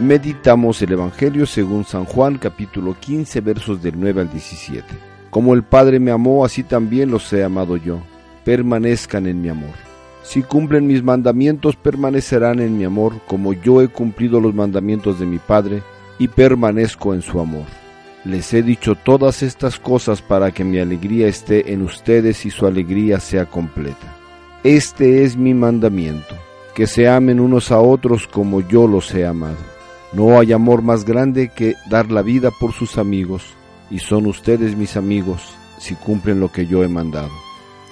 Meditamos 0.00 0.82
el 0.82 0.90
Evangelio 0.90 1.46
según 1.46 1.84
San 1.84 2.04
Juan 2.04 2.36
capítulo 2.38 2.96
15 2.98 3.40
versos 3.40 3.80
del 3.80 3.94
9 3.96 4.22
al 4.22 4.30
17. 4.30 4.84
Como 5.30 5.54
el 5.54 5.62
Padre 5.62 6.00
me 6.00 6.10
amó, 6.10 6.44
así 6.44 6.64
también 6.64 7.12
los 7.12 7.32
he 7.32 7.44
amado 7.44 7.76
yo. 7.76 8.00
Permanezcan 8.44 9.28
en 9.28 9.40
mi 9.40 9.50
amor. 9.50 9.74
Si 10.24 10.42
cumplen 10.42 10.88
mis 10.88 11.04
mandamientos, 11.04 11.76
permanecerán 11.76 12.58
en 12.58 12.76
mi 12.76 12.82
amor, 12.82 13.20
como 13.28 13.52
yo 13.52 13.82
he 13.82 13.88
cumplido 13.88 14.40
los 14.40 14.52
mandamientos 14.52 15.20
de 15.20 15.26
mi 15.26 15.38
Padre, 15.38 15.82
y 16.18 16.26
permanezco 16.26 17.14
en 17.14 17.22
su 17.22 17.38
amor. 17.38 17.66
Les 18.24 18.52
he 18.52 18.64
dicho 18.64 18.96
todas 18.96 19.44
estas 19.44 19.78
cosas 19.78 20.22
para 20.22 20.50
que 20.50 20.64
mi 20.64 20.78
alegría 20.78 21.28
esté 21.28 21.72
en 21.72 21.82
ustedes 21.82 22.44
y 22.46 22.50
su 22.50 22.66
alegría 22.66 23.20
sea 23.20 23.46
completa. 23.46 24.16
Este 24.64 25.22
es 25.22 25.36
mi 25.36 25.54
mandamiento, 25.54 26.34
que 26.74 26.88
se 26.88 27.08
amen 27.08 27.38
unos 27.38 27.70
a 27.70 27.78
otros 27.78 28.26
como 28.26 28.60
yo 28.60 28.88
los 28.88 29.14
he 29.14 29.24
amado. 29.24 29.73
No 30.14 30.38
hay 30.38 30.52
amor 30.52 30.82
más 30.82 31.04
grande 31.04 31.48
que 31.48 31.74
dar 31.90 32.12
la 32.12 32.22
vida 32.22 32.52
por 32.52 32.72
sus 32.72 32.98
amigos, 32.98 33.42
y 33.90 33.98
son 33.98 34.26
ustedes 34.26 34.76
mis 34.76 34.96
amigos 34.96 35.42
si 35.78 35.96
cumplen 35.96 36.38
lo 36.38 36.52
que 36.52 36.68
yo 36.68 36.84
he 36.84 36.88
mandado. 36.88 37.32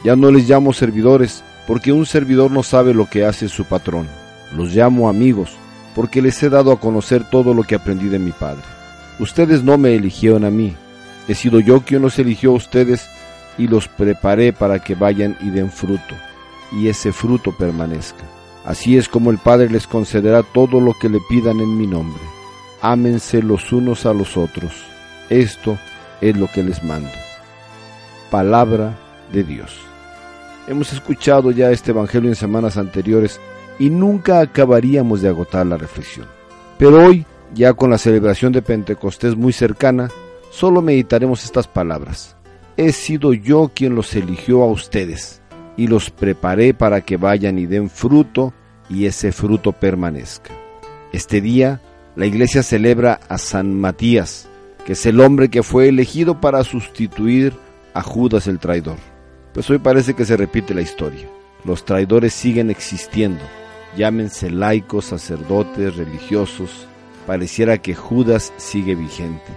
Ya 0.04 0.14
no 0.14 0.30
les 0.30 0.48
llamo 0.48 0.72
servidores, 0.72 1.42
porque 1.66 1.90
un 1.90 2.06
servidor 2.06 2.52
no 2.52 2.62
sabe 2.62 2.94
lo 2.94 3.06
que 3.06 3.24
hace 3.24 3.48
su 3.48 3.64
patrón. 3.64 4.06
Los 4.56 4.72
llamo 4.72 5.08
amigos, 5.08 5.50
porque 5.96 6.22
les 6.22 6.40
he 6.44 6.48
dado 6.48 6.70
a 6.70 6.78
conocer 6.78 7.28
todo 7.28 7.54
lo 7.54 7.64
que 7.64 7.74
aprendí 7.74 8.08
de 8.08 8.20
mi 8.20 8.30
Padre. 8.30 8.62
Ustedes 9.18 9.64
no 9.64 9.76
me 9.76 9.96
eligieron 9.96 10.44
a 10.44 10.50
mí, 10.50 10.76
he 11.26 11.34
sido 11.34 11.58
yo 11.58 11.80
quien 11.80 12.02
los 12.02 12.20
eligió 12.20 12.52
a 12.52 12.54
ustedes 12.54 13.08
y 13.58 13.66
los 13.66 13.88
preparé 13.88 14.52
para 14.52 14.78
que 14.78 14.94
vayan 14.94 15.36
y 15.40 15.50
den 15.50 15.72
fruto, 15.72 16.14
y 16.70 16.86
ese 16.86 17.12
fruto 17.12 17.50
permanezca 17.50 18.24
Así 18.64 18.96
es 18.96 19.08
como 19.08 19.30
el 19.30 19.38
Padre 19.38 19.68
les 19.68 19.86
concederá 19.86 20.42
todo 20.42 20.80
lo 20.80 20.94
que 20.94 21.08
le 21.08 21.18
pidan 21.28 21.60
en 21.60 21.76
mi 21.76 21.86
nombre. 21.86 22.22
Ámense 22.80 23.42
los 23.42 23.72
unos 23.72 24.06
a 24.06 24.12
los 24.12 24.36
otros. 24.36 24.72
Esto 25.30 25.78
es 26.20 26.36
lo 26.36 26.46
que 26.46 26.62
les 26.62 26.82
mando. 26.84 27.10
Palabra 28.30 28.96
de 29.32 29.42
Dios. 29.42 29.80
Hemos 30.68 30.92
escuchado 30.92 31.50
ya 31.50 31.70
este 31.70 31.90
Evangelio 31.90 32.28
en 32.28 32.36
semanas 32.36 32.76
anteriores 32.76 33.40
y 33.78 33.90
nunca 33.90 34.40
acabaríamos 34.40 35.22
de 35.22 35.28
agotar 35.28 35.66
la 35.66 35.76
reflexión. 35.76 36.26
Pero 36.78 37.04
hoy, 37.04 37.26
ya 37.54 37.72
con 37.72 37.90
la 37.90 37.98
celebración 37.98 38.52
de 38.52 38.62
Pentecostés 38.62 39.36
muy 39.36 39.52
cercana, 39.52 40.08
solo 40.50 40.82
meditaremos 40.82 41.44
estas 41.44 41.66
palabras. 41.66 42.36
He 42.76 42.92
sido 42.92 43.32
yo 43.34 43.72
quien 43.74 43.96
los 43.96 44.14
eligió 44.14 44.62
a 44.62 44.66
ustedes 44.66 45.41
y 45.82 45.88
los 45.88 46.10
preparé 46.10 46.74
para 46.74 47.00
que 47.00 47.16
vayan 47.16 47.58
y 47.58 47.66
den 47.66 47.90
fruto 47.90 48.54
y 48.88 49.06
ese 49.06 49.32
fruto 49.32 49.72
permanezca. 49.72 50.52
Este 51.12 51.40
día 51.40 51.80
la 52.14 52.24
iglesia 52.24 52.62
celebra 52.62 53.18
a 53.28 53.36
San 53.36 53.74
Matías, 53.74 54.48
que 54.86 54.92
es 54.92 55.04
el 55.06 55.18
hombre 55.18 55.48
que 55.48 55.64
fue 55.64 55.88
elegido 55.88 56.40
para 56.40 56.62
sustituir 56.62 57.52
a 57.94 58.02
Judas 58.02 58.46
el 58.46 58.60
traidor. 58.60 58.98
Pues 59.54 59.68
hoy 59.70 59.78
parece 59.78 60.14
que 60.14 60.24
se 60.24 60.36
repite 60.36 60.72
la 60.72 60.82
historia. 60.82 61.26
Los 61.64 61.84
traidores 61.84 62.32
siguen 62.32 62.70
existiendo, 62.70 63.42
llámense 63.96 64.50
laicos, 64.50 65.06
sacerdotes, 65.06 65.96
religiosos, 65.96 66.86
pareciera 67.26 67.78
que 67.78 67.96
Judas 67.96 68.52
sigue 68.56 68.94
vigente. 68.94 69.50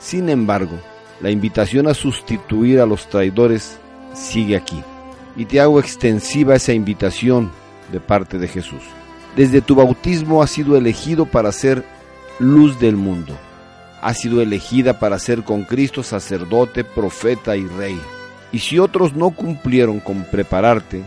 Sin 0.00 0.28
embargo, 0.28 0.76
la 1.20 1.30
invitación 1.30 1.86
a 1.86 1.94
sustituir 1.94 2.80
a 2.80 2.86
los 2.86 3.08
traidores 3.08 3.78
sigue 4.12 4.56
aquí 4.56 4.82
y 5.36 5.46
te 5.46 5.60
hago 5.60 5.80
extensiva 5.80 6.56
esa 6.56 6.72
invitación 6.72 7.50
de 7.90 8.00
parte 8.00 8.38
de 8.38 8.48
Jesús. 8.48 8.82
Desde 9.36 9.62
tu 9.62 9.74
bautismo 9.74 10.42
has 10.42 10.50
sido 10.50 10.76
elegido 10.76 11.26
para 11.26 11.52
ser 11.52 11.84
luz 12.38 12.78
del 12.78 12.96
mundo. 12.96 13.36
Has 14.00 14.20
sido 14.20 14.42
elegida 14.42 14.98
para 14.98 15.18
ser 15.18 15.42
con 15.42 15.64
Cristo 15.64 16.02
sacerdote, 16.02 16.84
profeta 16.84 17.56
y 17.56 17.66
rey. 17.66 17.98
Y 18.50 18.58
si 18.58 18.78
otros 18.78 19.14
no 19.14 19.30
cumplieron 19.30 20.00
con 20.00 20.24
prepararte, 20.24 21.02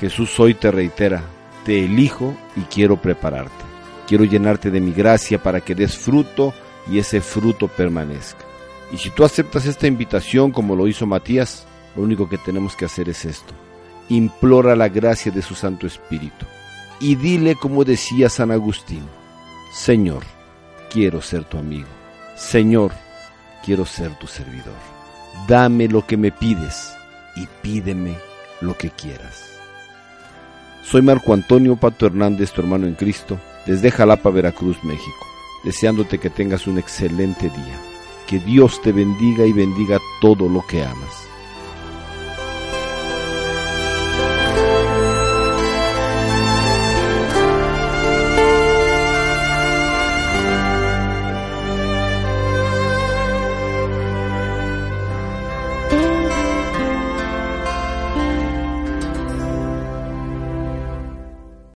Jesús 0.00 0.38
hoy 0.40 0.54
te 0.54 0.70
reitera, 0.70 1.22
te 1.64 1.84
elijo 1.84 2.34
y 2.56 2.62
quiero 2.62 2.96
prepararte. 2.96 3.64
Quiero 4.08 4.24
llenarte 4.24 4.70
de 4.70 4.80
mi 4.80 4.92
gracia 4.92 5.40
para 5.40 5.60
que 5.60 5.74
des 5.74 5.96
fruto 5.96 6.52
y 6.90 6.98
ese 6.98 7.20
fruto 7.20 7.68
permanezca. 7.68 8.44
Y 8.92 8.96
si 8.96 9.10
tú 9.10 9.24
aceptas 9.24 9.66
esta 9.66 9.86
invitación 9.86 10.50
como 10.50 10.74
lo 10.74 10.88
hizo 10.88 11.06
Matías, 11.06 11.66
lo 11.96 12.02
único 12.02 12.28
que 12.28 12.38
tenemos 12.38 12.76
que 12.76 12.84
hacer 12.84 13.08
es 13.08 13.24
esto. 13.24 13.52
Implora 14.08 14.76
la 14.76 14.88
gracia 14.88 15.30
de 15.32 15.42
su 15.42 15.54
Santo 15.54 15.86
Espíritu. 15.86 16.46
Y 17.00 17.14
dile 17.14 17.54
como 17.54 17.84
decía 17.84 18.28
San 18.28 18.50
Agustín, 18.50 19.02
Señor, 19.72 20.22
quiero 20.90 21.22
ser 21.22 21.44
tu 21.44 21.58
amigo. 21.58 21.88
Señor, 22.36 22.92
quiero 23.64 23.86
ser 23.86 24.18
tu 24.18 24.26
servidor. 24.26 24.74
Dame 25.46 25.88
lo 25.88 26.06
que 26.06 26.16
me 26.16 26.32
pides 26.32 26.92
y 27.36 27.46
pídeme 27.62 28.16
lo 28.60 28.76
que 28.76 28.90
quieras. 28.90 29.50
Soy 30.82 31.02
Marco 31.02 31.32
Antonio 31.32 31.76
Pato 31.76 32.06
Hernández, 32.06 32.52
tu 32.52 32.60
hermano 32.60 32.86
en 32.86 32.94
Cristo, 32.94 33.38
desde 33.66 33.90
Jalapa, 33.90 34.30
Veracruz, 34.30 34.82
México, 34.82 35.26
deseándote 35.64 36.18
que 36.18 36.30
tengas 36.30 36.66
un 36.66 36.78
excelente 36.78 37.48
día. 37.48 37.80
Que 38.26 38.38
Dios 38.40 38.80
te 38.82 38.92
bendiga 38.92 39.46
y 39.46 39.52
bendiga 39.52 39.98
todo 40.20 40.48
lo 40.48 40.66
que 40.66 40.82
amas. 40.82 41.26